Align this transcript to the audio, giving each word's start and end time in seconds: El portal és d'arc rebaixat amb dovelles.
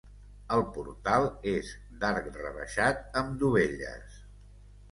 El 0.55 0.63
portal 0.77 1.25
és 1.51 1.69
d'arc 2.03 2.31
rebaixat 2.39 3.07
amb 3.23 3.39
dovelles. 3.45 4.21